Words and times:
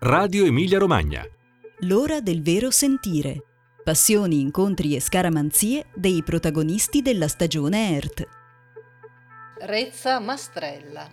Radio 0.00 0.44
Emilia 0.44 0.78
Romagna. 0.78 1.26
L'ora 1.80 2.20
del 2.20 2.40
vero 2.40 2.70
sentire. 2.70 3.42
Passioni, 3.82 4.38
incontri 4.38 4.94
e 4.94 5.00
scaramanzie 5.00 5.86
dei 5.92 6.22
protagonisti 6.22 7.02
della 7.02 7.26
stagione 7.26 7.96
ERT. 7.96 8.28
Rezza 9.62 10.20
Mastrella. 10.20 11.10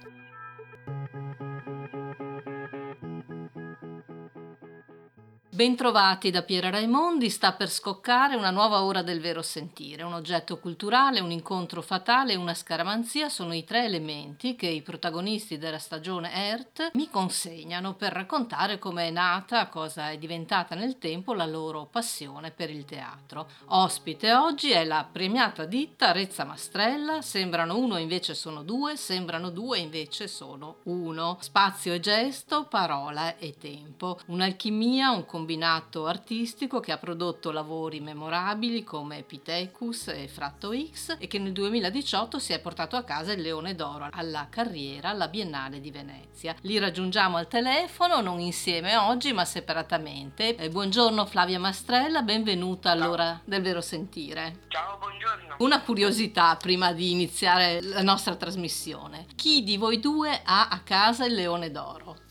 Bentrovati 5.55 6.31
da 6.31 6.41
Piera 6.41 6.69
Raimondi, 6.69 7.29
sta 7.29 7.53
per 7.53 7.69
scoccare 7.69 8.35
una 8.35 8.49
nuova 8.49 8.83
ora 8.83 9.01
del 9.01 9.21
vero 9.21 9.41
sentire. 9.41 10.03
Un 10.03 10.11
oggetto 10.11 10.59
culturale, 10.59 11.21
un 11.21 11.31
incontro 11.31 11.81
fatale 11.81 12.33
e 12.33 12.35
una 12.35 12.53
scaramanzia 12.53 13.29
sono 13.29 13.53
i 13.53 13.63
tre 13.63 13.85
elementi 13.85 14.57
che 14.57 14.67
i 14.67 14.81
protagonisti 14.81 15.57
della 15.57 15.79
stagione 15.79 16.49
ERT 16.49 16.89
mi 16.95 17.09
consegnano 17.09 17.93
per 17.93 18.11
raccontare 18.11 18.79
come 18.79 19.07
è 19.07 19.11
nata, 19.11 19.69
cosa 19.69 20.09
è 20.09 20.17
diventata 20.17 20.75
nel 20.75 20.97
tempo 20.97 21.33
la 21.33 21.45
loro 21.45 21.87
passione 21.89 22.51
per 22.51 22.69
il 22.69 22.83
teatro. 22.83 23.47
Ospite 23.67 24.33
oggi 24.33 24.71
è 24.71 24.83
la 24.83 25.07
premiata 25.09 25.63
ditta 25.63 26.11
Rezza 26.11 26.43
Mastrella, 26.43 27.21
sembrano 27.21 27.77
uno 27.77 27.95
invece 27.95 28.33
sono 28.33 28.61
due, 28.61 28.97
sembrano 28.97 29.51
due 29.51 29.79
invece 29.79 30.27
sono 30.27 30.79
uno. 30.83 31.37
Spazio 31.39 31.93
e 31.93 32.01
gesto, 32.01 32.65
parola 32.65 33.37
e 33.37 33.55
tempo. 33.57 34.19
Un'alchimia, 34.25 35.11
un 35.11 35.19
combinato 35.25 35.43
combinato 35.45 36.07
artistico 36.07 36.79
che 36.79 36.91
ha 36.91 36.97
prodotto 36.97 37.51
lavori 37.51 37.99
memorabili 37.99 38.83
come 38.83 39.19
Epithecus 39.19 40.07
e 40.07 40.27
Fratto 40.27 40.73
X 40.73 41.17
e 41.19 41.27
che 41.27 41.37
nel 41.37 41.51
2018 41.51 42.39
si 42.39 42.51
è 42.51 42.59
portato 42.59 42.95
a 42.95 43.03
casa 43.03 43.33
il 43.33 43.41
Leone 43.41 43.75
d'Oro 43.75 44.07
alla 44.11 44.47
carriera 44.49 45.09
alla 45.09 45.27
Biennale 45.27 45.79
di 45.79 45.91
Venezia. 45.91 46.55
Li 46.61 46.79
raggiungiamo 46.79 47.37
al 47.37 47.47
telefono, 47.47 48.21
non 48.21 48.39
insieme 48.39 48.95
oggi 48.95 49.33
ma 49.33 49.45
separatamente. 49.45 50.55
Eh, 50.55 50.69
buongiorno 50.69 51.27
Flavia 51.27 51.59
Mastrella, 51.59 52.23
benvenuta 52.23 52.89
all'ora 52.89 53.39
del 53.45 53.61
vero 53.61 53.81
sentire. 53.81 54.61
Ciao, 54.69 54.97
buongiorno. 54.97 55.57
Una 55.59 55.79
curiosità 55.81 56.55
prima 56.55 56.91
di 56.91 57.11
iniziare 57.11 57.83
la 57.83 58.01
nostra 58.01 58.35
trasmissione. 58.35 59.27
Chi 59.35 59.63
di 59.63 59.77
voi 59.77 59.99
due 59.99 60.41
ha 60.43 60.69
a 60.69 60.79
casa 60.79 61.25
il 61.25 61.35
Leone 61.35 61.69
d'Oro? 61.69 62.24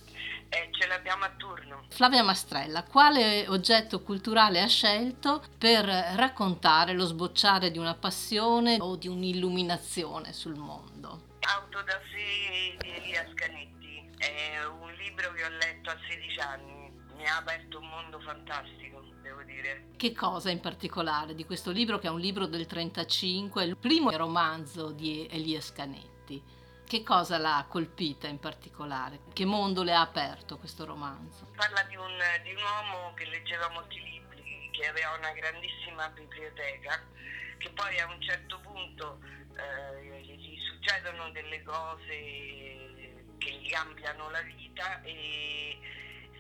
Eh, 0.55 0.69
ce 0.71 0.87
l'abbiamo 0.87 1.25
a 1.25 1.31
turno. 1.37 1.83
Flavia 1.89 2.23
Mastrella, 2.23 2.85
quale 2.85 3.49
oggetto 3.49 4.03
culturale 4.03 4.63
ha 4.63 4.69
scelto 4.69 5.43
per 5.59 5.85
raccontare 5.85 6.93
lo 6.93 7.07
sbocciare 7.07 7.73
di 7.73 7.79
una 7.79 7.95
passione 7.95 8.77
o 8.79 8.95
di 8.95 9.09
un'illuminazione 9.09 10.33
sul 10.33 10.55
mondo? 10.55 11.33
Auto 11.41 11.83
da 11.83 11.99
sé 12.09 12.77
di 12.79 12.89
Elia 12.89 13.27
Scanetti. 13.33 14.09
È 14.17 14.65
un 14.65 14.93
libro 14.93 15.33
che 15.33 15.45
ho 15.45 15.49
letto 15.49 15.91
a 15.91 15.97
16 16.09 16.39
anni. 16.39 16.93
Mi 17.17 17.27
ha 17.27 17.39
aperto 17.39 17.81
un 17.81 17.89
mondo 17.89 18.21
fantastico, 18.21 19.03
devo 19.23 19.43
dire. 19.43 19.89
Che 19.97 20.13
cosa 20.13 20.51
in 20.51 20.61
particolare 20.61 21.35
di 21.35 21.45
questo 21.45 21.73
libro, 21.73 21.99
che 21.99 22.07
è 22.07 22.11
un 22.11 22.21
libro 22.21 22.47
del 22.47 22.67
35, 22.67 23.65
il 23.65 23.77
primo 23.77 24.11
romanzo 24.11 24.93
di 24.93 25.27
Elia 25.29 25.61
Scanetti? 25.61 26.54
Che 26.87 27.03
cosa 27.03 27.39
l'ha 27.39 27.65
colpita 27.67 28.29
in 28.29 28.39
particolare? 28.39 29.21
Che 29.33 29.45
mondo 29.47 29.83
le 29.83 29.95
ha 29.95 30.03
aperto 30.03 30.59
questo 30.59 30.85
romanzo? 30.85 31.51
Parla 31.57 31.83
di 31.85 31.97
un, 31.97 32.13
di 32.43 32.53
un 32.53 32.63
uomo 32.63 33.15
che 33.15 33.25
leggeva 33.25 33.71
molti 33.71 34.01
libri, 34.01 34.69
che 34.71 34.87
aveva 34.87 35.17
una 35.17 35.33
grandissima 35.33 36.09
biblioteca, 36.11 37.03
che 37.59 37.71
poi 37.71 37.99
a 37.99 38.07
un 38.07 38.21
certo 38.21 38.61
punto 38.61 39.19
eh, 39.57 40.21
gli 40.21 40.59
succedono 40.61 41.31
delle 41.31 41.63
cose 41.63 43.35
che 43.39 43.51
gli 43.51 43.71
cambiano 43.71 44.29
la 44.31 44.43
vita 44.43 45.01
e 45.03 45.79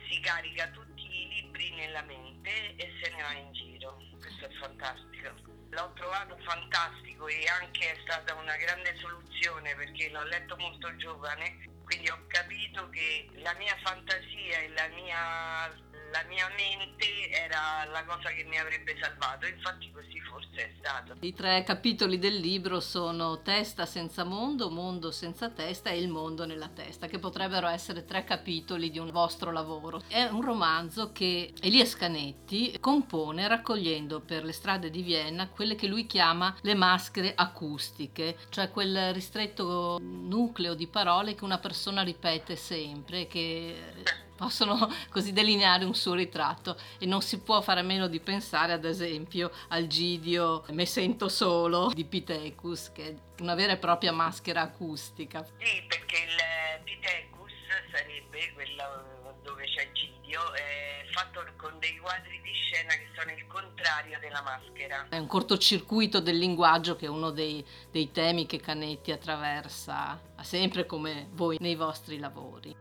si 0.08 0.20
carica 0.20 0.68
tutti 0.68 1.02
i 1.02 1.28
libri 1.28 1.74
nella 1.74 2.02
mente 2.02 2.76
e 2.76 2.92
se 3.02 3.10
ne 3.10 3.22
va 3.22 3.32
in 3.32 3.52
giro. 3.54 3.96
Questo 4.20 4.44
è 4.44 4.50
fantastico 4.60 5.53
l'ho 5.74 5.92
trovato 5.94 6.38
fantastico 6.44 7.26
e 7.26 7.46
anche 7.48 7.92
è 7.92 7.98
stata 8.02 8.34
una 8.34 8.56
grande 8.56 8.96
soluzione 9.00 9.74
perché 9.74 10.08
l'ho 10.10 10.24
letto 10.24 10.56
molto 10.56 10.94
giovane, 10.96 11.58
quindi 11.84 12.08
ho 12.08 12.18
capito 12.28 12.88
che 12.90 13.28
la 13.34 13.54
mia 13.58 13.76
fantasia 13.82 14.58
e 14.58 14.68
la 14.68 14.88
mia 14.88 15.92
la 16.14 16.22
mia 16.28 16.48
mente 16.56 17.28
era 17.30 17.84
la 17.86 18.04
cosa 18.04 18.30
che 18.30 18.44
mi 18.44 18.56
avrebbe 18.56 18.96
salvato, 19.00 19.46
infatti 19.46 19.90
così 19.90 20.13
forse 20.54 20.62
è 20.62 20.70
stato. 20.78 21.14
I 21.20 21.32
tre 21.32 21.64
capitoli 21.64 22.18
del 22.18 22.36
libro 22.36 22.80
sono 22.80 23.42
Testa 23.42 23.84
senza 23.84 24.24
mondo, 24.24 24.70
Mondo 24.70 25.10
senza 25.10 25.50
testa 25.50 25.90
e 25.90 25.98
Il 25.98 26.08
mondo 26.08 26.46
nella 26.46 26.68
testa, 26.68 27.06
che 27.06 27.18
potrebbero 27.18 27.66
essere 27.66 28.04
tre 28.04 28.24
capitoli 28.24 28.90
di 28.90 28.98
un 28.98 29.10
vostro 29.10 29.50
lavoro. 29.50 30.02
È 30.06 30.24
un 30.24 30.42
romanzo 30.42 31.10
che 31.12 31.52
Elia 31.60 31.84
Scanetti 31.84 32.78
compone 32.80 33.48
raccogliendo 33.48 34.20
per 34.20 34.44
le 34.44 34.52
strade 34.52 34.90
di 34.90 35.02
Vienna 35.02 35.48
quelle 35.48 35.74
che 35.74 35.88
lui 35.88 36.06
chiama 36.06 36.54
le 36.62 36.74
maschere 36.74 37.32
acustiche, 37.34 38.36
cioè 38.50 38.70
quel 38.70 39.12
ristretto 39.12 39.98
nucleo 40.00 40.74
di 40.74 40.86
parole 40.86 41.34
che 41.34 41.44
una 41.44 41.58
persona 41.58 42.02
ripete 42.02 42.56
sempre, 42.56 43.26
che 43.26 44.22
possono 44.36 44.90
così 45.10 45.32
delineare 45.32 45.84
un 45.84 45.94
suo 45.94 46.14
ritratto 46.14 46.76
e 46.98 47.06
non 47.06 47.22
si 47.22 47.40
può 47.40 47.60
fare 47.60 47.80
a 47.80 47.84
meno 47.84 48.08
di 48.08 48.20
pensare 48.20 48.72
ad 48.72 48.84
esempio 48.84 49.50
al 49.68 49.86
Gidio 49.86 50.64
Me 50.68 50.86
sento 50.86 51.28
solo 51.28 51.90
di 51.94 52.04
Pitecus 52.04 52.92
che 52.92 53.08
è 53.08 53.14
una 53.42 53.54
vera 53.54 53.72
e 53.72 53.76
propria 53.76 54.12
maschera 54.12 54.62
acustica. 54.62 55.44
Sì, 55.58 55.82
perché 55.88 56.16
il 56.16 56.82
Pitecus 56.84 57.52
sarebbe 57.90 58.52
quello 58.54 59.22
dove 59.42 59.64
c'è 59.66 59.90
Gidio, 59.92 60.52
è 60.54 61.04
fatto 61.12 61.44
con 61.56 61.78
dei 61.78 61.96
quadri 61.98 62.40
di 62.42 62.52
scena 62.52 62.94
che 62.94 63.08
sono 63.14 63.30
il 63.30 63.46
contrario 63.46 64.18
della 64.20 64.42
maschera. 64.42 65.06
È 65.08 65.18
un 65.18 65.26
cortocircuito 65.26 66.20
del 66.20 66.38
linguaggio 66.38 66.96
che 66.96 67.06
è 67.06 67.08
uno 67.08 67.30
dei, 67.30 67.64
dei 67.90 68.10
temi 68.10 68.46
che 68.46 68.58
Canetti 68.58 69.12
attraversa 69.12 70.20
sempre 70.40 70.86
come 70.86 71.28
voi 71.32 71.58
nei 71.60 71.74
vostri 71.74 72.18
lavori. 72.18 72.74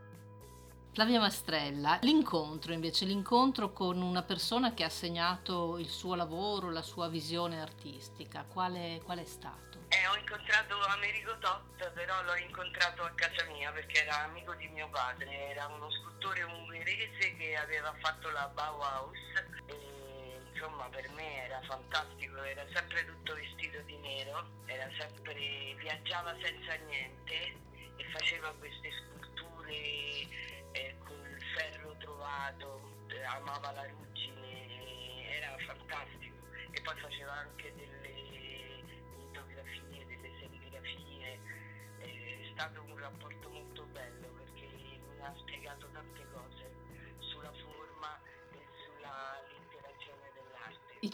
Flavia 0.94 1.18
Mastrella, 1.18 1.98
l'incontro 2.02 2.72
invece, 2.72 3.04
l'incontro 3.04 3.72
con 3.72 4.00
una 4.00 4.22
persona 4.22 4.74
che 4.74 4.84
ha 4.84 4.88
segnato 4.88 5.76
il 5.78 5.88
suo 5.88 6.14
lavoro, 6.14 6.70
la 6.70 6.82
sua 6.82 7.08
visione 7.08 7.60
artistica, 7.60 8.44
quale, 8.46 9.00
qual 9.02 9.18
è 9.18 9.24
stato? 9.24 9.86
Eh, 9.88 10.06
ho 10.06 10.16
incontrato 10.16 10.78
Amerigo 10.86 11.36
Tot, 11.40 11.90
però 11.94 12.22
l'ho 12.22 12.36
incontrato 12.36 13.02
a 13.02 13.10
casa 13.16 13.44
mia 13.46 13.72
perché 13.72 14.04
era 14.04 14.22
amico 14.22 14.54
di 14.54 14.68
mio 14.68 14.88
padre, 14.90 15.50
era 15.50 15.66
uno 15.66 15.90
scultore 15.90 16.44
ungherese 16.44 17.36
che 17.38 17.56
aveva 17.56 17.92
fatto 17.98 18.30
la 18.30 18.48
Bauhaus 18.54 19.18
e 19.66 20.40
insomma 20.52 20.84
per 20.90 21.10
me 21.10 21.44
era 21.44 21.60
fantastico, 21.66 22.40
era 22.40 22.64
sempre 22.72 23.04
tutto 23.04 23.34
vestito 23.34 23.80
di 23.80 23.96
nero, 23.96 24.46
sempre, 24.96 25.74
viaggiava 25.76 26.36
senza 26.40 26.74
niente 26.86 27.56
e 27.96 28.04
faceva 28.12 28.54
queste 28.60 28.90
sculture 28.92 30.53
eh, 30.74 30.96
col 31.04 31.38
ferro 31.54 31.96
trovato, 31.98 32.80
eh, 33.08 33.22
amava 33.24 33.72
la 33.72 33.86
ruggine, 33.86 35.36
era 35.36 35.56
fantastico. 35.66 36.36
E 36.70 36.80
poi 36.82 36.96
faceva 36.98 37.32
anche 37.32 37.72
delle 37.74 37.93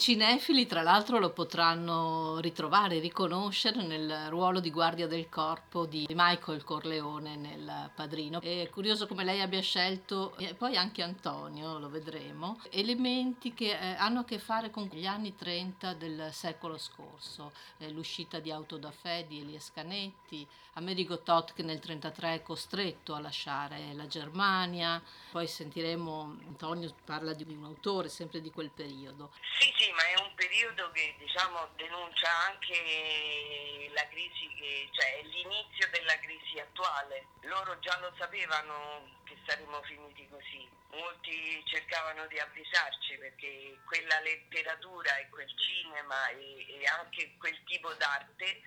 cinefili 0.00 0.66
tra 0.66 0.80
l'altro 0.80 1.18
lo 1.18 1.30
potranno 1.30 2.38
ritrovare, 2.40 2.98
riconoscere 3.00 3.82
nel 3.82 4.28
ruolo 4.30 4.58
di 4.58 4.70
guardia 4.70 5.06
del 5.06 5.28
corpo 5.28 5.84
di 5.84 6.06
Michael 6.08 6.64
Corleone 6.64 7.36
nel 7.36 7.90
Padrino. 7.94 8.40
È 8.40 8.68
curioso 8.70 9.06
come 9.06 9.24
lei 9.24 9.42
abbia 9.42 9.60
scelto, 9.60 10.34
e 10.38 10.54
poi 10.54 10.76
anche 10.76 11.02
Antonio, 11.02 11.78
lo 11.78 11.90
vedremo, 11.90 12.58
elementi 12.70 13.52
che 13.52 13.78
eh, 13.78 13.94
hanno 13.98 14.20
a 14.20 14.24
che 14.24 14.38
fare 14.38 14.70
con 14.70 14.88
gli 14.90 15.04
anni 15.04 15.36
30 15.36 15.92
del 15.92 16.30
secolo 16.32 16.78
scorso, 16.78 17.52
eh, 17.76 17.90
l'uscita 17.90 18.38
di 18.38 18.50
Auto 18.50 18.78
da 18.78 18.90
Fè 18.90 19.26
di 19.28 19.40
Elias 19.40 19.70
Canetti, 19.70 20.46
Amerigo 20.74 21.20
Tot 21.20 21.52
che 21.52 21.62
nel 21.62 21.78
1933 21.82 22.34
è 22.34 22.42
costretto 22.42 23.14
a 23.14 23.20
lasciare 23.20 23.92
la 23.94 24.06
Germania, 24.06 25.02
poi 25.30 25.46
sentiremo 25.46 26.38
Antonio 26.46 26.94
parla 27.04 27.32
di 27.34 27.44
un 27.48 27.64
autore 27.64 28.08
sempre 28.08 28.40
di 28.40 28.50
quel 28.50 28.70
periodo. 28.70 29.30
Sì, 29.58 29.72
sì, 29.76 29.89
ma 29.92 30.04
è 30.06 30.20
un 30.20 30.34
periodo 30.34 30.90
che 30.92 31.14
diciamo, 31.18 31.68
denuncia 31.76 32.28
anche 32.46 33.90
la 33.92 34.06
crisi, 34.08 34.48
che, 34.54 34.88
cioè 34.92 35.22
l'inizio 35.22 35.88
della 35.90 36.18
crisi 36.18 36.58
attuale. 36.58 37.26
Loro 37.42 37.78
già 37.80 37.98
lo 38.00 38.12
sapevano 38.18 39.20
che 39.24 39.36
saremmo 39.46 39.82
finiti 39.82 40.28
così. 40.28 40.68
Molti 40.90 41.62
cercavano 41.66 42.26
di 42.26 42.38
avvisarci 42.38 43.16
perché 43.18 43.78
quella 43.86 44.20
letteratura 44.20 45.16
e 45.18 45.28
quel 45.28 45.48
cinema 45.56 46.28
e, 46.30 46.80
e 46.80 46.86
anche 46.86 47.36
quel 47.38 47.62
tipo 47.64 47.92
d'arte 47.94 48.60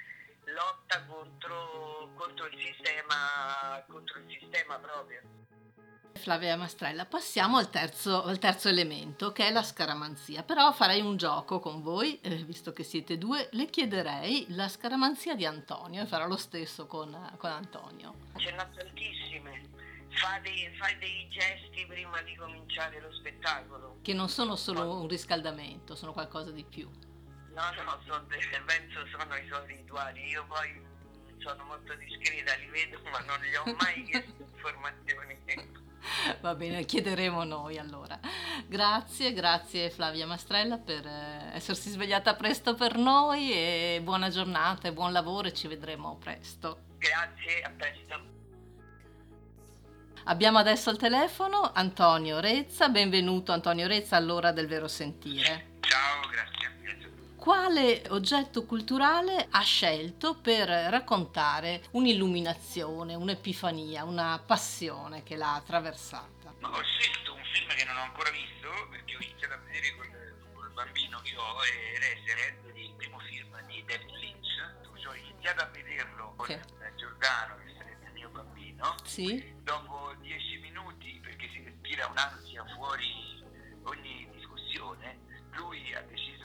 lotta 0.46 1.06
contro, 1.06 2.12
contro, 2.16 2.46
il 2.48 2.60
sistema, 2.60 3.84
contro 3.88 4.20
il 4.20 4.38
sistema 4.40 4.78
proprio. 4.80 5.43
Flavia 6.16 6.56
Mastrella. 6.56 7.06
Passiamo 7.06 7.58
al 7.58 7.70
terzo, 7.70 8.24
al 8.24 8.40
terzo, 8.40 8.70
elemento, 8.70 9.32
che 9.32 9.48
è 9.48 9.52
la 9.52 9.64
scaramanzia. 9.64 10.44
Però 10.44 10.72
farei 10.72 11.02
un 11.02 11.18
gioco 11.18 11.60
con 11.60 11.82
voi, 11.82 12.20
eh, 12.22 12.36
visto 12.44 12.72
che 12.74 12.84
siete 12.84 13.18
due. 13.18 13.50
Le 13.52 13.66
chiederei 13.66 14.46
la 14.50 14.68
scaramanzia 14.70 15.36
di 15.36 15.46
Antonio 15.46 16.04
e 16.04 16.06
farò 16.06 16.28
lo 16.28 16.38
stesso 16.38 16.88
con, 16.88 17.16
con 17.38 17.52
Antonio. 17.52 18.14
Ce 18.38 18.52
n'ha 18.52 18.66
tantissime. 18.66 19.70
Fa 20.10 20.40
dei, 20.42 20.70
fai 20.78 20.98
dei 21.00 21.28
gesti 21.30 21.86
prima 21.88 22.22
di 22.22 22.36
cominciare 22.36 23.02
lo 23.02 23.12
spettacolo. 23.12 23.98
Che 24.02 24.14
non 24.14 24.30
sono 24.30 24.56
solo 24.56 25.00
un 25.00 25.08
riscaldamento, 25.08 25.96
sono 25.96 26.14
qualcosa 26.14 26.52
di 26.52 26.64
più. 26.64 26.88
No, 27.54 27.62
no, 27.84 28.00
sono, 28.06 28.26
penso 28.26 29.06
sono 29.08 29.36
i 29.36 29.48
suoi 29.48 29.68
rituali. 29.68 30.28
Io 30.28 30.46
poi 30.46 30.82
sono 31.40 31.64
molto 31.66 31.94
discreta, 31.96 32.56
li 32.56 32.68
vedo, 32.68 33.00
ma 33.12 33.20
non 33.20 33.40
gli 33.42 33.56
ho 33.56 33.76
mai 33.76 34.04
chiesto 34.10 34.42
informazioni. 34.42 35.82
Va 36.42 36.56
bene, 36.56 36.86
chiederemo 36.86 37.44
noi 37.44 37.78
allora. 37.78 38.20
Grazie, 38.68 39.34
grazie 39.34 39.90
Flavia 39.90 40.26
Mastrella 40.26 40.78
per 40.78 41.06
eh, 41.06 41.52
essersi 41.54 41.90
svegliata 41.90 42.36
presto 42.36 42.76
per 42.76 42.98
noi 42.98 43.52
e 43.52 44.00
buona 44.04 44.30
giornata 44.30 44.88
e 44.88 44.94
buon 44.94 45.12
lavoro 45.12 45.48
e 45.48 45.54
ci 45.54 45.68
vedremo 45.68 46.18
presto. 46.18 46.80
Grazie, 46.98 47.62
a 47.62 47.72
presto. 47.76 48.32
Abbiamo 50.26 50.58
adesso 50.58 50.90
al 50.90 50.98
telefono 50.98 51.72
Antonio 51.74 52.40
Rezza, 52.40 52.88
benvenuto 52.90 53.52
Antonio 53.52 53.88
Rezza 53.88 54.16
all'ora 54.16 54.52
del 54.52 54.68
vero 54.68 54.88
sentire. 54.88 55.72
Ciao, 55.82 56.28
grazie 56.30 56.64
quale 57.44 58.04
oggetto 58.12 58.64
culturale 58.64 59.48
ha 59.52 59.62
scelto 59.64 60.34
per 60.34 60.70
raccontare 60.70 61.84
un'illuminazione, 61.92 63.16
un'epifania, 63.16 64.06
una 64.06 64.42
passione 64.46 65.24
che 65.24 65.36
l'ha 65.36 65.56
attraversata? 65.56 66.56
Ma 66.60 66.70
ho 66.70 66.82
scelto 66.82 67.34
un 67.34 67.44
film 67.52 67.68
che 67.76 67.84
non 67.84 67.98
ho 67.98 68.04
ancora 68.04 68.30
visto 68.30 68.70
perché 68.90 69.18
ho 69.18 69.20
iniziato 69.20 69.56
a 69.56 69.58
vedere 69.58 69.94
col, 69.98 70.08
col 70.54 70.72
bambino 70.72 71.20
che 71.20 71.36
ho 71.36 71.66
e 71.66 72.00
Resident, 72.00 72.78
il 72.78 72.94
primo 72.96 73.20
film 73.20 73.62
di 73.68 73.84
David 73.86 74.10
Lynch. 74.10 75.06
Ho 75.06 75.14
iniziato 75.14 75.64
a 75.64 75.66
vederlo 75.66 76.34
con 76.38 76.46
okay. 76.46 76.62
Giordano, 76.96 77.58
che 77.58 77.74
sarebbe 77.78 78.06
il 78.06 78.14
mio 78.14 78.30
bambino. 78.30 78.96
Sì. 79.04 79.54
Dopo 79.64 80.14
dieci 80.22 80.60
minuti, 80.60 81.20
perché 81.22 81.50
si 81.50 81.62
respira 81.62 82.08
un'ansia 82.08 82.64
fuori 82.78 83.44
ogni 83.84 84.30
discussione, 84.32 85.20
lui 85.52 85.94
ha 85.94 86.02
deciso 86.04 86.43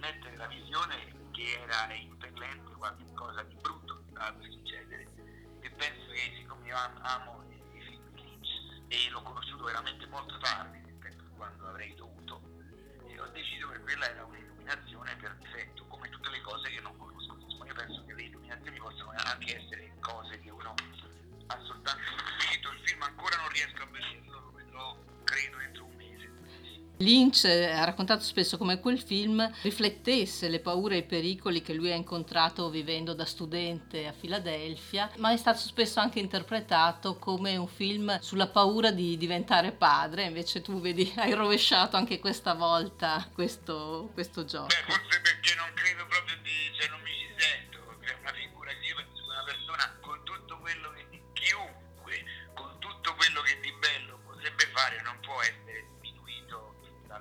trasmettere 0.00 0.36
la 0.36 0.46
visione 0.46 0.96
che 1.30 1.60
era 1.60 1.92
impellente, 1.94 2.72
qualcosa 2.72 3.42
di 3.42 3.54
brutto 3.60 4.02
stava 4.10 4.32
per 4.32 4.50
succedere. 4.50 5.06
E 5.60 5.70
penso 5.70 6.10
che 6.10 6.32
siccome 6.38 6.66
io 6.66 6.76
amo 7.02 7.44
i 7.50 7.80
film 7.82 8.08
di 8.14 8.22
Lynch 8.22 8.48
e 8.88 9.10
l'ho 9.10 9.22
conosciuto 9.22 9.64
veramente 9.64 10.06
molto 10.06 10.38
tardi 10.38 10.80
rispetto 10.86 11.24
a 11.24 11.36
quando 11.36 11.68
avrei 11.68 11.94
dovuto 11.94 12.40
ho 13.20 13.28
deciso 13.32 13.68
che 13.68 13.80
quella 13.80 14.08
era 14.08 14.24
un'illuminazione 14.24 15.14
per 15.16 15.36
difetto 15.36 15.84
come 15.88 16.08
tutte 16.08 16.30
le 16.30 16.40
cose 16.40 16.70
che 16.70 16.80
non 16.80 16.96
conosco. 16.96 17.36
Io 17.66 17.74
penso 17.74 18.02
che 18.06 18.14
le 18.14 18.22
illuminazioni 18.22 18.78
possono 18.78 19.12
anche 19.14 19.60
essere 19.60 19.92
cose 20.00 20.40
che 20.40 20.48
uno 20.48 20.74
ha 21.48 21.60
soltanto 21.64 22.00
intuito 22.40 22.72
il 22.72 22.80
film 22.88 23.02
ancora 23.02 23.36
non 23.36 23.48
riesco 23.50 23.82
a 23.82 23.86
vederlo 23.86 24.40
lo 24.40 24.52
vedrò 24.52 24.96
credo 25.24 25.58
entro 25.58 25.84
un 25.84 25.99
Lynch 27.00 27.44
ha 27.46 27.82
raccontato 27.84 28.22
spesso 28.22 28.58
come 28.58 28.78
quel 28.78 29.00
film 29.00 29.50
riflettesse 29.62 30.48
le 30.50 30.60
paure 30.60 30.96
e 30.96 30.98
i 30.98 31.02
pericoli 31.04 31.62
che 31.62 31.72
lui 31.72 31.90
ha 31.90 31.94
incontrato 31.94 32.68
vivendo 32.68 33.14
da 33.14 33.24
studente 33.24 34.06
a 34.06 34.12
Filadelfia, 34.12 35.10
ma 35.16 35.32
è 35.32 35.36
stato 35.38 35.60
spesso 35.60 35.98
anche 35.98 36.18
interpretato 36.18 37.16
come 37.16 37.56
un 37.56 37.68
film 37.68 38.18
sulla 38.20 38.48
paura 38.48 38.90
di 38.90 39.16
diventare 39.16 39.72
padre, 39.72 40.24
invece 40.24 40.60
tu 40.60 40.78
vedi 40.78 41.10
hai 41.16 41.32
rovesciato 41.32 41.96
anche 41.96 42.18
questa 42.18 42.52
volta 42.52 43.26
questo, 43.32 44.10
questo 44.12 44.44
gioco. 44.44 44.66
Beh, 44.66 44.92
forse 44.92 45.20
perché 45.22 45.54
non 45.56 45.72
credo 45.72 46.04
proprio 46.06 46.36
di, 46.42 46.70
cioè 46.78 46.88
non 46.90 47.00
mi 47.00 47.12
ci 47.16 47.32
sento, 47.38 47.78
è 48.00 48.16
una 48.20 48.32
figura 48.32 48.70
che 48.72 48.86
io 48.86 48.96
penso 48.96 49.24
una 49.24 49.44
persona 49.44 49.96
con 50.00 50.20
tutto 50.24 50.58
quello 50.58 50.92
che 50.92 51.22
chiunque, 51.32 52.24
con 52.52 52.76
tutto 52.78 53.14
quello 53.14 53.40
che 53.40 53.58
di 53.60 53.72
bello 53.80 54.20
potrebbe 54.26 54.68
fare 54.74 55.00
non 55.00 55.18
può 55.20 55.40
essere 55.40 55.88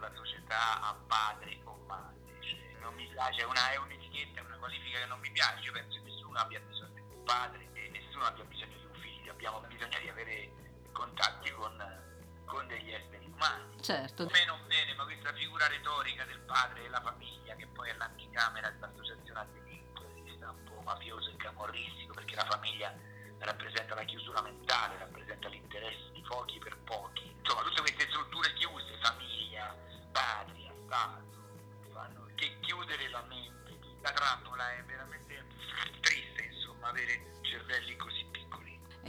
dalla 0.09 0.15
società 0.15 0.81
a 0.81 0.93
padre 1.07 1.59
o 1.63 1.75
madre. 1.85 2.17
Cioè, 2.41 2.77
non 2.79 2.93
mi 2.95 3.07
piace, 3.07 3.41
è, 3.41 3.45
una, 3.45 3.71
è 3.71 3.77
un'etichetta, 3.77 4.41
è 4.41 4.43
una 4.43 4.57
qualifica 4.57 4.99
che 4.99 5.05
non 5.05 5.19
mi 5.19 5.31
piace. 5.31 5.63
Io 5.63 5.71
penso 5.71 6.01
che 6.01 6.09
nessuno 6.09 6.37
abbia 6.39 6.59
bisogno 6.59 6.93
di 6.93 7.01
un 7.01 7.23
padre 7.23 7.69
e 7.73 7.89
nessuno 7.89 8.25
abbia 8.25 8.43
bisogno 8.43 8.77
di 8.77 8.85
un 8.85 8.93
figlio. 8.95 9.31
Abbiamo 9.31 9.59
bisogno 9.61 9.99
di 9.99 10.09
avere 10.09 10.51
contatti 10.91 11.51
con, 11.51 12.43
con 12.45 12.67
degli 12.67 12.91
esseri 12.91 13.25
umani. 13.25 13.81
Certo. 13.81 14.27
Meno 14.31 14.59
bene, 14.67 14.93
ma 14.95 15.03
questa 15.03 15.33
figura 15.33 15.67
retorica 15.67 16.25
del 16.25 16.39
padre 16.39 16.85
e 16.85 16.89
la 16.89 17.01
famiglia, 17.01 17.55
che 17.55 17.67
poi 17.67 17.89
è 17.89 17.93
l'anticamera 17.93 18.69
dell'associazione 18.71 19.39
a 19.39 19.45
delinquere, 19.45 20.13
sta 20.35 20.49
un 20.49 20.63
po' 20.63 20.81
mafioso 20.81 21.29
e 21.29 21.37
camorristico, 21.37 22.13
perché 22.13 22.35
la 22.35 22.45
famiglia 22.45 22.93
rappresenta 23.39 23.95
la 23.95 24.03
chiusura 24.03 24.41
mentale, 24.41 24.97
rappresenta 24.97 25.47
l'interesse 25.47 26.11
di 26.11 26.21
pochi 26.27 26.59
per 26.59 26.77
pochi. 26.79 26.98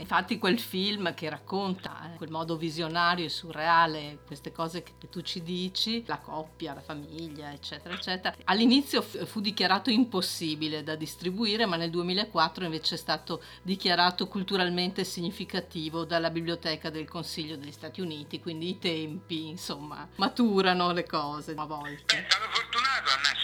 Infatti 0.01 0.39
quel 0.39 0.59
film 0.59 1.13
che 1.13 1.29
racconta 1.29 2.01
in 2.05 2.13
eh, 2.13 2.17
quel 2.17 2.31
modo 2.31 2.57
visionario 2.57 3.25
e 3.25 3.29
surreale 3.29 4.19
queste 4.25 4.51
cose 4.51 4.81
che 4.81 4.93
tu 5.09 5.21
ci 5.21 5.43
dici, 5.43 6.03
la 6.07 6.17
coppia, 6.17 6.73
la 6.73 6.81
famiglia, 6.81 7.51
eccetera, 7.51 7.93
eccetera, 7.93 8.35
all'inizio 8.45 9.01
fu 9.01 9.39
dichiarato 9.39 9.89
impossibile 9.89 10.83
da 10.83 10.95
distribuire, 10.95 11.65
ma 11.65 11.75
nel 11.75 11.91
2004 11.91 12.65
invece 12.65 12.95
è 12.95 12.97
stato 12.97 13.43
dichiarato 13.61 14.27
culturalmente 14.27 15.03
significativo 15.03 16.03
dalla 16.03 16.31
Biblioteca 16.31 16.89
del 16.89 17.07
Consiglio 17.07 17.55
degli 17.55 17.71
Stati 17.71 18.01
Uniti, 18.01 18.39
quindi 18.39 18.69
i 18.69 18.79
tempi, 18.79 19.47
insomma, 19.47 20.07
maturano 20.15 20.91
le 20.91 21.05
cose 21.05 21.53
a 21.55 21.65
volte. 21.65 22.15
Beh, 22.15 22.25
sono 22.27 22.45
fortunato 22.51 23.09
a 23.09 23.15
nascere 23.17 23.40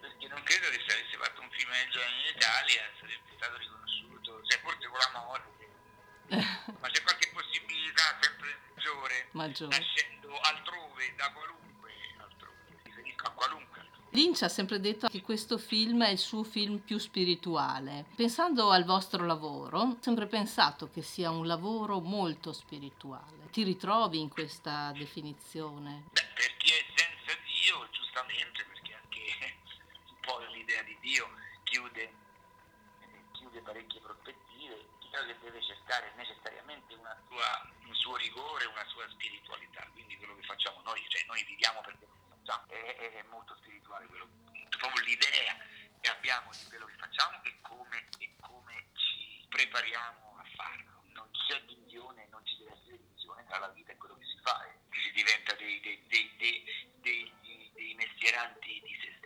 perché 0.00 0.28
non 0.28 0.42
credo 0.42 0.68
che 0.70 0.82
se 0.86 0.94
avesse 0.94 1.16
fatto 1.16 1.40
un 1.40 1.50
film 1.50 1.70
del 1.70 1.90
genere 1.90 2.18
in 2.18 2.36
Italia 2.36 2.82
sarebbe 2.98 3.30
stato 3.36 3.56
riconosciuto, 3.56 4.42
cioè 4.46 4.60
forse 4.60 4.86
con 4.88 4.98
la 4.98 5.12
morte, 5.18 5.68
ma 6.80 6.88
c'è 6.88 7.02
qualche 7.02 7.30
possibilità 7.32 8.18
sempre 8.20 8.58
maggiore, 8.74 9.28
maggiore. 9.32 9.78
nascendo 9.78 10.38
altrove, 10.40 11.14
da 11.16 11.32
qualunque 11.32 11.90
altrove, 12.18 12.56
mi 12.68 12.80
riferisco 12.84 13.26
a 13.26 13.30
qualunque 13.30 13.80
altrove. 13.80 14.06
Lynch 14.10 14.42
ha 14.42 14.48
sempre 14.48 14.80
detto 14.80 15.08
che 15.08 15.20
questo 15.20 15.58
film 15.58 16.04
è 16.04 16.10
il 16.10 16.18
suo 16.18 16.42
film 16.44 16.78
più 16.78 16.98
spirituale. 16.98 18.06
Pensando 18.14 18.70
al 18.70 18.84
vostro 18.84 19.26
lavoro, 19.26 19.80
ho 19.80 19.96
sempre 20.00 20.26
pensato 20.26 20.90
che 20.90 21.02
sia 21.02 21.30
un 21.30 21.46
lavoro 21.46 22.00
molto 22.00 22.52
spirituale. 22.52 23.48
Ti 23.50 23.62
ritrovi 23.62 24.20
in 24.20 24.28
questa 24.28 24.92
definizione? 24.92 26.04
Beh, 26.12 26.26
per 26.34 26.56
chi 26.56 26.70
è 26.70 26.84
senza 26.94 27.38
Dio, 27.44 27.88
giustamente, 27.90 28.64
perché 28.64 28.77
l'idea 30.68 30.82
di 30.82 30.98
Dio 31.00 31.30
chiude, 31.64 32.02
eh, 32.02 33.24
chiude 33.32 33.62
parecchie 33.62 34.00
prospettive, 34.00 34.86
chiaro 35.08 35.26
che 35.26 35.38
deve 35.40 35.62
cercare 35.62 36.12
necessariamente 36.16 36.94
sua, 36.94 37.70
un 37.86 37.94
suo 37.94 38.16
rigore, 38.16 38.66
una 38.66 38.84
sua 38.88 39.08
spiritualità, 39.08 39.86
quindi 39.92 40.16
quello 40.18 40.36
che 40.36 40.42
facciamo 40.42 40.82
noi, 40.82 41.02
cioè 41.08 41.24
noi 41.26 41.42
viviamo 41.44 41.80
per 41.80 41.96
quello 41.96 42.12
che 42.12 42.36
facciamo, 42.36 42.68
è, 42.68 42.96
è, 42.96 43.12
è 43.12 43.22
molto 43.30 43.56
spirituale 43.56 44.06
quello, 44.06 44.28
proprio 44.78 45.04
l'idea 45.04 45.56
che 46.00 46.10
abbiamo 46.10 46.50
di 46.52 46.64
quello 46.68 46.84
che 46.84 46.96
facciamo 46.96 47.42
e 47.44 47.60
come, 47.62 48.08
e 48.18 48.36
come 48.40 48.88
ci 48.92 49.46
prepariamo 49.48 50.36
a 50.36 50.44
farlo. 50.54 51.02
Non 51.14 51.30
c'è 51.32 51.62
divisione, 51.64 52.28
non 52.30 52.44
ci 52.44 52.58
deve 52.58 52.72
essere 52.72 52.98
divisione 52.98 53.44
tra 53.46 53.58
la 53.58 53.68
vita 53.68 53.92
e 53.92 53.96
quello 53.96 54.18
che 54.18 54.26
si 54.26 54.38
fa, 54.42 54.64
eh. 54.66 54.78
si 54.92 55.10
diventa 55.12 55.54
dei, 55.54 55.80
dei, 55.80 56.06
dei, 56.06 56.36
dei, 57.00 57.70
dei 57.74 57.94
mestieranti 57.94 58.80
di 58.84 58.94
se 59.00 59.08
stessi. 59.08 59.17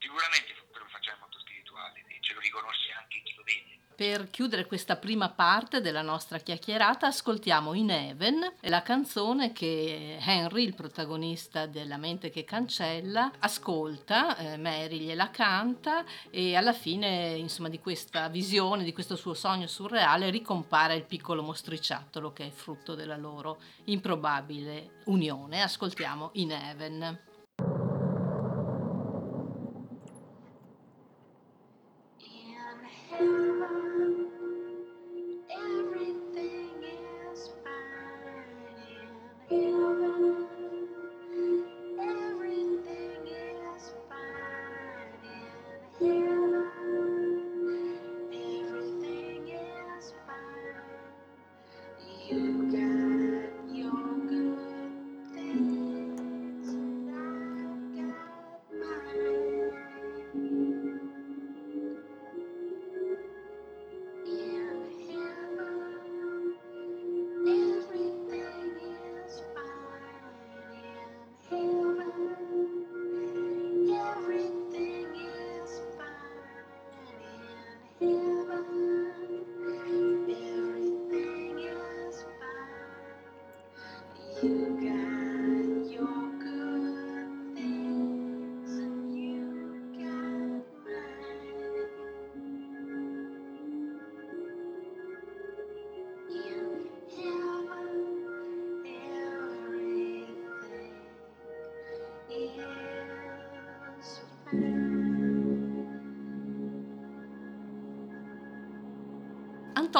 Sicuramente 0.00 0.56
quello 0.70 0.86
che 0.86 0.90
facciamo 0.90 1.16
è 1.16 1.20
molto 1.20 1.38
spirituale, 1.38 2.02
ce 2.20 2.34
lo 2.34 2.40
riconosce 2.40 2.90
anche 2.92 3.22
chi 3.22 3.34
lo 3.36 3.42
vede. 3.44 3.78
Per 4.00 4.30
chiudere 4.30 4.64
questa 4.64 4.96
prima 4.96 5.28
parte 5.28 5.82
della 5.82 6.00
nostra 6.00 6.38
chiacchierata 6.38 7.08
ascoltiamo 7.08 7.74
In 7.74 7.90
Heaven, 7.90 8.54
la 8.60 8.80
canzone 8.80 9.52
che 9.52 10.16
Henry, 10.18 10.64
il 10.64 10.74
protagonista 10.74 11.66
della 11.66 11.98
mente 11.98 12.30
che 12.30 12.44
cancella, 12.44 13.30
ascolta, 13.40 14.38
eh, 14.38 14.56
Mary 14.56 15.00
gliela 15.00 15.28
canta 15.28 16.02
e 16.30 16.56
alla 16.56 16.72
fine 16.72 17.34
insomma, 17.36 17.68
di 17.68 17.78
questa 17.78 18.28
visione, 18.28 18.84
di 18.84 18.94
questo 18.94 19.16
suo 19.16 19.34
sogno 19.34 19.66
surreale 19.66 20.30
ricompare 20.30 20.94
il 20.94 21.04
piccolo 21.04 21.42
mostriciattolo 21.42 22.32
che 22.32 22.46
è 22.46 22.50
frutto 22.50 22.94
della 22.94 23.18
loro 23.18 23.60
improbabile 23.84 25.02
unione. 25.04 25.60
Ascoltiamo 25.60 26.30
In 26.34 26.52
Heaven. 26.52 27.28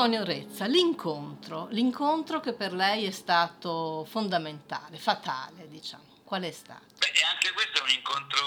Antonio 0.00 0.25
Rezza, 0.25 0.64
l'incontro, 0.64 1.69
l'incontro 1.73 2.40
che 2.40 2.54
per 2.54 2.73
lei 2.73 3.04
è 3.04 3.11
stato 3.11 4.07
fondamentale, 4.09 4.97
fatale, 4.97 5.69
diciamo. 5.69 6.25
Qual 6.25 6.40
è 6.40 6.50
stato? 6.50 6.97
Beh, 6.97 7.12
anche 7.30 7.52
questo 7.52 7.80
è 7.80 7.83
un 7.83 7.90
incontro 7.90 8.40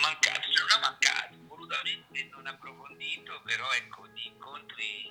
mancato, 0.00 0.46
cioè 0.46 0.62
non 0.70 0.78
mancato, 0.80 1.34
volutamente 1.48 2.30
non 2.30 2.46
approfondito, 2.46 3.42
però 3.42 3.68
ecco, 3.72 4.06
di 4.14 4.26
incontri 4.28 5.10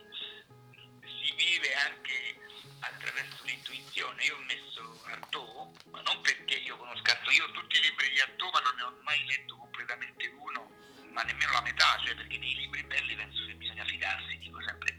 si 1.03 1.33
vive 1.36 1.75
anche 1.75 2.39
attraverso 2.79 3.43
l'intuizione. 3.43 4.24
Io 4.24 4.38
ho 4.38 4.43
messo 4.48 5.01
Artaud, 5.12 5.75
ma 5.91 6.00
non 6.07 6.21
perché 6.21 6.55
io 6.55 6.77
conosco 6.77 7.12
Artaud, 7.12 7.36
io 7.36 7.51
tutti 7.51 7.75
i 7.75 7.81
libri 7.81 8.10
di 8.12 8.21
Artaud, 8.21 8.53
ma 8.53 8.62
non 8.62 8.75
ne 8.77 8.83
ho 8.83 8.95
mai 9.03 9.25
letto 9.25 9.57
completamente 9.57 10.25
uno, 10.39 10.71
ma 11.12 11.24
nemmeno 11.24 11.51
la 11.51 11.62
metà, 11.63 12.00
cioè 12.05 12.15
perché 12.15 12.38
nei 12.38 12.55
libri 12.55 12.81
belli 12.83 13.13
penso 13.13 13.45
che 13.45 13.55
bisogna 13.55 13.83
fidarsi, 13.83 14.38
dico 14.38 14.62
sempre 14.63 14.95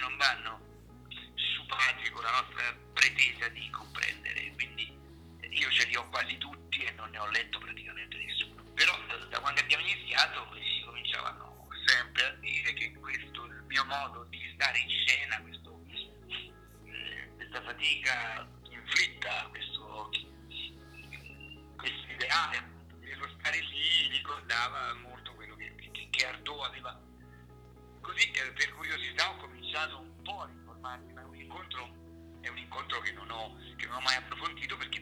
non 0.00 0.16
vanno 0.16 0.60
sciupati 1.36 2.10
con 2.10 2.22
la 2.22 2.30
nostra 2.30 2.74
pretesa 2.94 3.48
di 3.48 3.68
comprendere, 3.70 4.52
quindi 4.54 4.98
io 5.50 5.70
ce 5.70 5.86
li 5.86 5.96
ho 5.96 6.08
quasi 6.08 6.36
tutti 6.38 6.82
e 6.82 6.90
non 6.92 7.10
ne 7.10 7.18
ho 7.18 7.28
letto 7.30 7.58
praticamente 7.58 8.16
nessuno. 8.16 8.62
Però 8.74 8.96
da 9.28 9.40
quando 9.40 9.60
abbiamo 9.60 9.84
iniziato 9.86 10.48
si 10.54 10.82
cominciavano 10.84 11.68
sempre 11.86 12.24
a 12.24 12.30
dire 12.40 12.72
che 12.74 12.92
questo 12.92 13.44
il 13.44 13.64
mio 13.66 13.84
modo 13.84 14.24
di 14.24 14.50
stare 14.54 14.78
in 14.78 14.88
scena, 14.88 15.40
questo, 15.42 15.84
eh, 16.86 17.30
questa 17.36 17.62
fatica 17.62 18.48
inflitta, 18.70 19.46
questo, 19.50 20.10
questo 21.76 22.12
ideale 22.12 22.68
dello 23.00 23.28
stare 23.38 23.60
lì 23.60 24.08
ricordava 24.08 24.94
molto 24.94 25.34
quello 25.34 25.56
che, 25.56 25.74
che, 26.10 26.26
Artaud 26.26 26.64
aveva. 26.64 27.00
Così 28.00 28.30
eh, 28.30 28.52
per 28.52 28.70
curiosità 28.74 28.99
che 33.80 33.86
non 33.86 33.96
ho 33.96 34.00
mai 34.00 34.16
approfondito 34.16 34.76
perché 34.76 34.99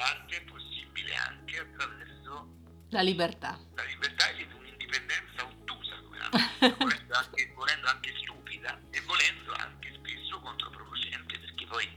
l'arte 0.00 0.36
è 0.36 0.42
possibile 0.44 1.14
anche 1.14 1.58
attraverso 1.58 2.48
La 2.90 3.02
libertà. 3.02 3.58
la 3.74 3.84
libertà 3.84 4.28
e 4.30 4.46
un'indipendenza 4.56 5.44
ottusa, 5.44 5.96
come 6.02 6.18
volendo 6.78 7.14
anche, 7.14 7.52
volendo 7.54 7.86
anche 7.88 8.14
stupida 8.22 8.80
e 8.90 9.00
volendo 9.02 9.52
anche 9.54 9.92
spesso 9.94 10.40
controproducente, 10.40 11.38
perché 11.38 11.66
poi 11.66 11.88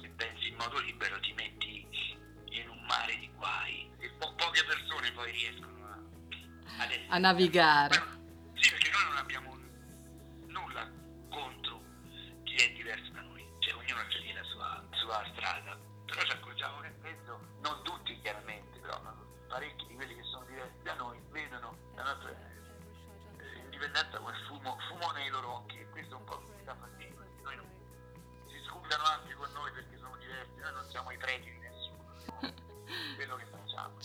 se 0.00 0.08
pensi 0.16 0.48
in 0.48 0.56
modo 0.56 0.78
libero 0.80 1.20
ti 1.20 1.32
metti 1.34 1.86
in 2.50 2.68
un 2.70 2.84
mare 2.86 3.16
di 3.18 3.30
guai 3.36 3.90
e 3.98 4.08
po- 4.18 4.34
poche 4.34 4.64
persone 4.64 5.12
poi 5.12 5.30
riescono 5.32 5.84
a, 5.84 5.98
essere 6.78 7.04
A 7.08 7.18
navigare. 7.18 8.14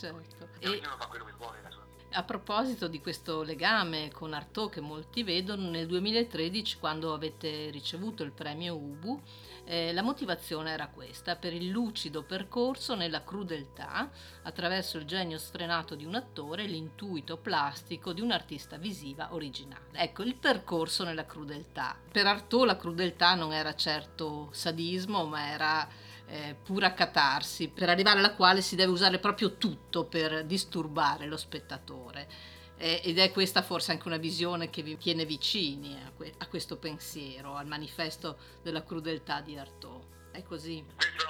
Certo. 0.07 0.49
E 0.59 0.65
E 0.65 0.69
ognuno 0.69 0.95
fa 0.97 1.07
quello 1.07 1.25
che 1.25 1.33
vuole 1.37 1.61
la 1.61 1.69
sua 1.69 1.85
vita. 1.85 2.17
a 2.17 2.23
proposito 2.23 2.87
di 2.87 2.99
questo 2.99 3.41
legame 3.43 4.11
con 4.11 4.33
Artaud 4.33 4.69
che 4.71 4.81
molti 4.81 5.23
vedono, 5.23 5.69
nel 5.69 5.87
2013 5.87 6.77
quando 6.77 7.13
avete 7.13 7.69
ricevuto 7.69 8.23
il 8.23 8.31
premio 8.31 8.75
Ubu, 8.75 9.21
eh, 9.63 9.93
la 9.93 10.01
motivazione 10.01 10.71
era 10.71 10.87
questa, 10.87 11.35
per 11.35 11.53
il 11.53 11.69
lucido 11.69 12.23
percorso 12.23 12.95
nella 12.95 13.23
crudeltà, 13.23 14.09
attraverso 14.43 14.97
il 14.97 15.05
genio 15.05 15.37
sfrenato 15.37 15.95
di 15.95 16.03
un 16.03 16.15
attore 16.15 16.63
e 16.63 16.67
l'intuito 16.67 17.37
plastico 17.37 18.11
di 18.11 18.21
un'artista 18.21 18.77
visiva 18.77 19.33
originale. 19.33 19.85
Ecco, 19.93 20.23
il 20.23 20.35
percorso 20.35 21.03
nella 21.05 21.25
crudeltà. 21.25 21.95
Per 22.11 22.25
Artaud 22.25 22.65
la 22.65 22.75
crudeltà 22.75 23.35
non 23.35 23.53
era 23.53 23.75
certo 23.75 24.49
sadismo, 24.51 25.25
ma 25.25 25.47
era 25.51 25.87
eh, 26.31 26.55
pura 26.55 26.93
catarsi, 26.93 27.67
per 27.67 27.89
arrivare 27.89 28.19
alla 28.19 28.33
quale 28.33 28.61
si 28.61 28.75
deve 28.75 28.91
usare 28.91 29.19
proprio 29.19 29.57
tutto 29.57 30.05
per 30.05 30.45
disturbare 30.45 31.27
lo 31.27 31.35
spettatore. 31.35 32.29
Eh, 32.77 33.01
ed 33.03 33.19
è 33.19 33.31
questa 33.31 33.61
forse 33.61 33.91
anche 33.91 34.07
una 34.07 34.17
visione 34.17 34.69
che 34.69 34.81
vi 34.81 34.97
tiene 34.97 35.25
vicini 35.25 36.01
a, 36.01 36.11
que- 36.11 36.33
a 36.37 36.47
questo 36.47 36.77
pensiero, 36.77 37.55
al 37.55 37.67
manifesto 37.67 38.37
della 38.63 38.83
crudeltà 38.83 39.41
di 39.41 39.57
Artaud. 39.57 40.31
È 40.31 40.41
così? 40.41 40.83
Questo 40.95 41.27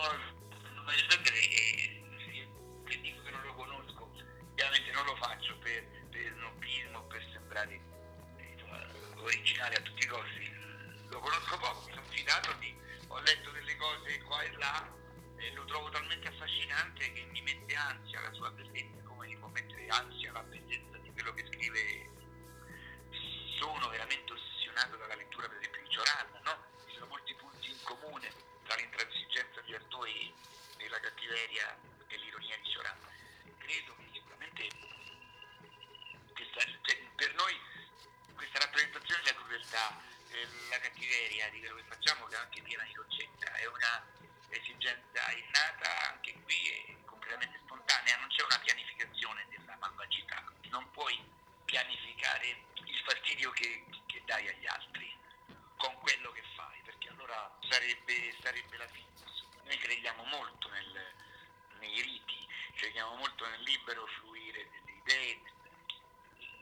nel 63.52 63.62
libero 63.64 64.06
fluire 64.20 64.70
delle 64.72 64.98
idee, 65.04 65.42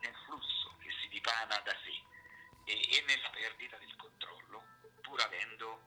nel 0.01 0.15
flusso 0.25 0.73
che 0.79 0.89
si 1.01 1.07
dipana 1.09 1.61
da 1.63 1.75
sé 1.85 1.93
e, 2.65 2.73
e 2.73 3.03
nella 3.05 3.29
perdita 3.29 3.77
del 3.77 3.95
controllo, 3.95 4.63
pur 5.01 5.21
avendo 5.21 5.79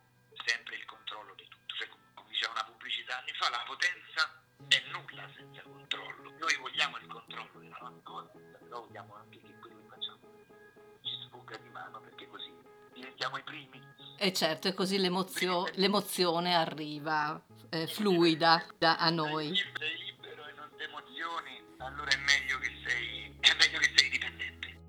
sempre 0.46 0.76
il 0.76 0.84
controllo 0.84 1.34
di 1.34 1.46
tutto. 1.48 1.74
Cioè, 1.74 1.88
come 2.14 2.28
diceva 2.28 2.52
una 2.52 2.64
pubblicità 2.64 3.18
anni 3.18 3.32
fa, 3.34 3.50
la 3.50 3.64
potenza 3.66 4.42
è 4.68 4.82
nulla 4.90 5.28
senza 5.34 5.62
controllo. 5.62 6.30
Noi 6.38 6.56
vogliamo 6.56 6.96
il 6.98 7.06
controllo 7.06 7.58
della 7.58 8.00
cosa, 8.02 8.30
però 8.58 8.80
vogliamo 8.86 9.14
anche 9.16 9.40
che 9.40 9.58
quello 9.58 9.82
che 9.82 9.88
facciamo 9.88 10.20
ci 11.02 11.14
sfugga 11.26 11.56
di 11.58 11.68
mano 11.70 12.00
perché 12.00 12.28
così 12.28 12.52
diventiamo 12.94 13.38
i 13.38 13.42
primi. 13.42 13.80
E 14.18 14.32
certo, 14.32 14.68
e 14.68 14.74
così 14.74 14.98
l'emozio- 14.98 15.66
l'emozione 15.74 16.54
arriva 16.54 17.42
eh, 17.70 17.88
fluida 17.88 18.64
da, 18.78 18.96
a 18.98 19.10
noi. 19.10 19.50
Allora 21.84 22.10
è 22.10 22.16
meglio 22.16 22.58
che 22.58 22.70
sei, 22.84 23.36
è 23.40 23.54
meglio 23.58 23.78
che 23.78 23.92
sei 23.96 24.10
dipendente. 24.10 24.80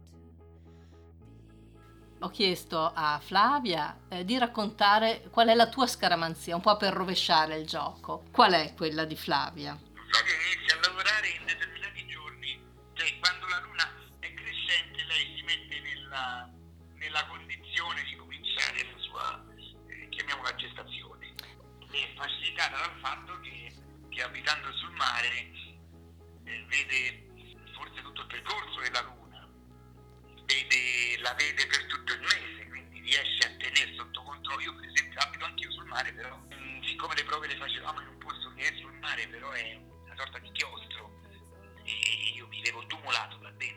Ho 2.19 2.29
chiesto 2.29 2.91
a 2.93 3.19
Flavia 3.21 3.97
eh, 4.09 4.23
di 4.23 4.37
raccontare 4.37 5.27
qual 5.29 5.49
è 5.49 5.53
la 5.53 5.67
tua 5.67 5.87
scaramanzia, 5.87 6.55
un 6.55 6.61
po' 6.61 6.77
per 6.77 6.93
rovesciare 6.93 7.57
il 7.57 7.67
gioco. 7.67 8.23
Qual 8.31 8.53
è 8.53 8.73
quella 8.75 9.05
di 9.05 9.17
Flavia? 9.17 9.77
Flavia 9.77 10.33
inizia 10.35 10.62
mare, 39.13 39.27
però 39.27 39.51
è 39.51 39.79
una 40.05 40.15
sorta 40.15 40.39
di 40.39 40.51
chiostro, 40.51 41.11
e 41.83 41.91
io 42.35 42.47
vivevo 42.47 42.83
tumulato 42.87 43.39
là 43.41 43.51
dentro 43.51 43.72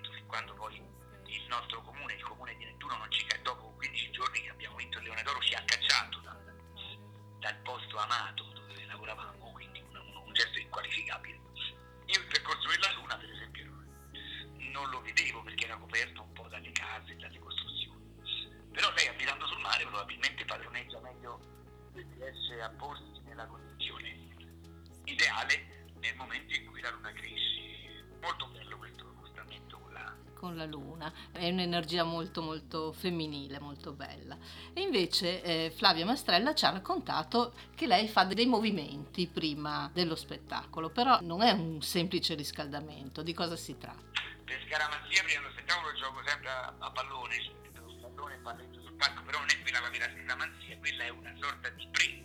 un'energia 31.76 32.04
molto 32.04 32.40
molto 32.40 32.92
femminile, 32.92 33.60
molto 33.60 33.92
bella. 33.92 34.36
E 34.72 34.80
invece 34.80 35.42
eh, 35.42 35.72
Flavia 35.74 36.06
Mastrella 36.06 36.54
ci 36.54 36.64
ha 36.64 36.70
raccontato 36.70 37.52
che 37.74 37.86
lei 37.86 38.08
fa 38.08 38.24
dei 38.24 38.46
movimenti 38.46 39.26
prima 39.26 39.90
dello 39.92 40.14
spettacolo, 40.14 40.88
però 40.88 41.18
non 41.20 41.42
è 41.42 41.52
un 41.52 41.82
semplice 41.82 42.34
riscaldamento, 42.34 43.22
di 43.22 43.34
cosa 43.34 43.56
si 43.56 43.76
tratta? 43.76 44.24
per 44.44 44.62
scaramanzia 44.68 45.24
prima 45.24 45.40
dello 45.40 45.52
spettacolo 45.52 45.92
gioco 45.94 46.22
sempre 46.24 46.48
a, 46.48 46.72
a 46.78 46.90
pallone, 46.92 47.34
sullo 47.74 47.96
pallone 48.00 48.36
palletto 48.36 48.80
sul 48.80 48.92
palco, 48.92 49.22
però 49.22 49.38
non 49.40 49.48
è 49.50 49.60
quella 49.60 49.80
la 49.80 49.90
vera 49.90 50.08
scaramanzia, 50.08 50.78
quella 50.78 51.04
è 51.04 51.08
una 51.08 51.34
sorta 51.40 51.68
di 51.70 51.88
pre 51.90 52.24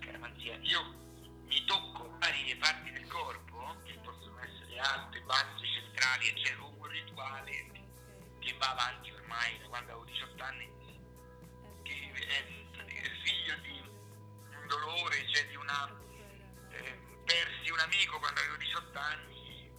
scaramanzia. 0.00 0.58
Io 0.62 0.82
mi 1.46 1.64
tocco 1.64 2.16
varie 2.18 2.56
parti 2.56 2.90
del 2.90 3.06
corpo, 3.06 3.76
che 3.84 3.96
possono 4.02 4.36
essere 4.40 4.78
alte, 4.78 5.20
basse, 5.20 5.64
centrali, 5.64 6.26
e 6.26 6.34
c'è 6.34 6.54
un 6.58 6.86
rituale 6.88 7.81
che 8.42 8.52
va 8.58 8.70
avanti 8.70 9.10
ormai 9.12 9.58
da 9.58 9.68
quando 9.68 9.92
avevo 9.92 10.04
18 10.04 10.42
anni, 10.42 10.70
che 11.82 12.12
è, 12.12 12.44
figlio 13.22 13.56
di 13.58 13.80
un 13.80 14.66
dolore, 14.66 15.26
cioè 15.28 15.46
di 15.46 15.56
una... 15.56 15.88
eh, 16.70 17.00
persi 17.24 17.70
un 17.70 17.78
amico 17.78 18.18
quando 18.18 18.40
avevo 18.40 18.56
18 18.56 18.98
anni, 18.98 19.70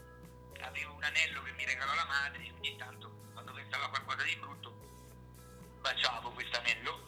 avevo 0.61 0.93
un 0.93 1.03
anello 1.03 1.43
che 1.43 1.51
mi 1.51 1.65
regalò 1.65 1.93
la 1.93 2.05
madre, 2.05 2.51
ogni 2.55 2.75
tanto 2.77 3.11
quando 3.33 3.51
pensavo 3.51 3.83
a 3.83 3.89
qualcosa 3.89 4.23
di 4.23 4.35
brutto 4.37 4.63
baciavo 5.83 6.31
questo 6.31 6.57
anello 6.59 7.03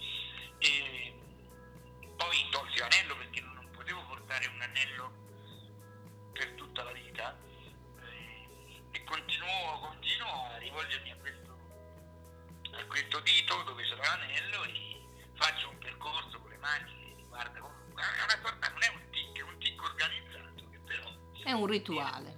e 0.60 1.14
poi 2.18 2.48
tolsi 2.52 2.78
l'anello 2.80 3.16
perché 3.16 3.40
non 3.40 3.70
potevo 3.72 4.04
portare 4.06 4.48
un 4.48 4.62
anello 4.62 5.25
un 21.66 21.72
rituale 21.72 22.35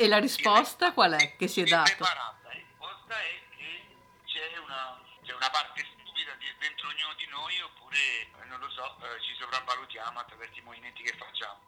E 0.00 0.08
la 0.08 0.16
risposta 0.18 0.92
qual 0.94 1.12
è 1.12 1.36
che 1.36 1.46
si 1.46 1.60
è? 1.60 1.64
Impreparata. 1.64 2.38
La 2.44 2.52
risposta 2.52 3.20
è 3.20 3.38
che 3.54 3.84
c'è 4.24 4.56
una, 4.56 4.98
c'è 5.22 5.34
una 5.34 5.50
parte 5.50 5.86
stupida 5.92 6.32
dentro 6.58 6.88
ognuno 6.88 7.12
di 7.18 7.26
noi 7.26 7.60
oppure, 7.60 7.98
eh, 7.98 8.44
non 8.46 8.60
lo 8.60 8.70
so, 8.70 8.96
eh, 9.04 9.20
ci 9.20 9.36
sopravvalutiamo 9.38 10.18
attraverso 10.18 10.58
i 10.58 10.62
movimenti 10.62 11.02
che 11.02 11.14
facciamo. 11.18 11.60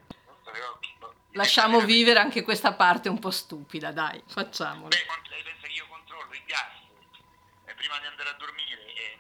Lasciamo 1.33 1.81
vivere 1.81 2.21
anche 2.21 2.41
questa 2.41 2.73
parte 2.73 3.11
un 3.11 3.19
po' 3.19 3.31
stupida, 3.31 3.93
dai, 3.93 4.23
facciamola. 4.27 4.89
Beh, 4.89 5.29
lei 5.29 5.43
pensa 5.43 5.67
che 5.67 5.73
io 5.75 5.87
controllo 5.89 6.33
il 6.33 6.43
gas 6.47 6.73
eh, 7.67 7.75
prima 7.75 7.99
di 8.01 8.07
andare 8.07 8.31
a 8.31 8.33
dormire 8.33 8.95
eh, 8.95 9.19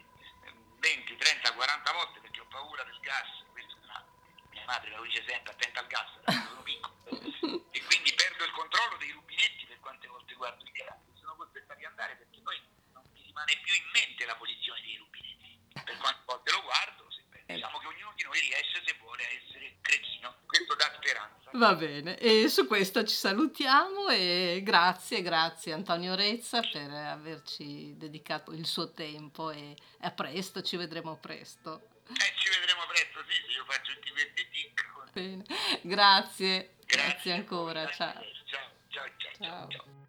20, 0.80 1.16
30, 1.16 1.52
40 1.52 1.92
volte 1.92 2.20
perché 2.20 2.40
ho 2.40 2.46
paura 2.48 2.82
del 2.84 2.98
gas, 3.00 3.44
questo 3.52 3.76
ma 3.86 4.02
mia 4.50 4.64
madre 4.64 4.88
lo 4.96 5.02
dice 5.02 5.22
sempre, 5.28 5.52
attenta 5.52 5.80
al 5.80 5.86
gas, 5.86 6.08
da 6.24 6.32
quando 6.32 6.48
sono 6.48 6.62
piccolo. 6.62 7.64
e 7.70 7.82
quindi 7.84 8.01
perdo 8.42 8.44
il 8.44 8.52
controllo 8.52 8.96
dei 8.98 9.10
rubinetti 9.12 9.66
per 9.66 9.78
quante 9.78 10.06
volte 10.08 10.34
guardo 10.34 10.64
il 10.64 10.72
gas, 10.72 10.98
sono 11.14 11.36
costretto 11.36 11.72
a 11.72 11.76
riandare 11.76 12.16
perché 12.16 12.40
poi 12.42 12.58
non 12.92 13.02
mi 13.12 13.22
rimane 13.22 13.60
più 13.62 13.74
in 13.74 13.86
mente 13.92 14.26
la 14.26 14.34
posizione 14.34 14.80
dei 14.82 14.96
rubinetti, 14.96 15.58
per 15.72 15.96
quante 15.98 16.22
volte 16.26 16.50
lo 16.50 16.62
guardo, 16.62 17.06
se- 17.10 17.22
diciamo 17.46 17.78
che 17.78 17.86
ognuno 17.86 18.12
di 18.16 18.22
noi 18.24 18.40
riesce 18.40 18.82
se 18.84 18.96
vuole 18.98 19.22
a 19.24 19.30
essere 19.30 19.78
credibile 19.80 20.10
Va 21.54 21.74
bene, 21.74 22.16
e 22.16 22.48
su 22.48 22.66
questo 22.66 23.04
ci 23.04 23.14
salutiamo 23.14 24.08
e 24.08 24.62
grazie, 24.64 25.20
grazie 25.20 25.74
Antonio 25.74 26.14
Rezza 26.14 26.60
per 26.60 26.90
averci 26.90 27.94
dedicato 27.96 28.52
il 28.52 28.66
suo 28.66 28.90
tempo 28.92 29.50
e 29.50 29.76
a 30.00 30.10
presto, 30.10 30.62
ci 30.62 30.76
vedremo 30.76 31.18
presto. 31.18 31.88
Eh, 32.08 32.32
ci 32.38 32.48
vedremo 32.58 32.86
presto, 32.88 33.22
sì, 33.28 33.34
se 33.46 33.52
io 33.52 33.64
faccio 33.66 33.92
tutti 33.92 34.10
questi 34.10 34.48
tic. 34.50 34.82
Bene, 35.12 35.44
grazie, 35.82 36.76
Grazie, 36.92 37.32
ancora, 37.32 37.90
ciao. 37.90 38.12
ciao, 38.12 38.60
ciao, 38.90 39.04
ciao. 39.16 39.32
ciao. 39.38 39.68
ciao. 39.68 40.02